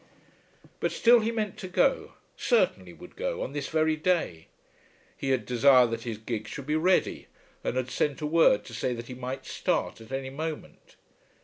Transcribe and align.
But 0.79 0.91
still 0.91 1.19
he 1.19 1.31
meant 1.31 1.57
to 1.59 1.67
go, 1.67 2.13
certainly 2.35 2.91
would 2.91 3.15
go 3.15 3.43
on 3.43 3.53
this 3.53 3.67
very 3.69 3.95
day. 3.95 4.47
He 5.15 5.29
had 5.29 5.45
desired 5.45 5.91
that 5.91 6.05
his 6.09 6.17
gig 6.17 6.47
should 6.47 6.65
be 6.65 6.75
ready, 6.75 7.27
and 7.63 7.77
had 7.77 7.91
sent 7.91 8.19
word 8.19 8.63
to 8.65 8.73
say 8.73 8.95
that 8.95 9.05
he 9.09 9.13
might 9.13 9.45
start 9.45 10.01
at 10.01 10.11
any 10.11 10.31
moment. 10.31 10.95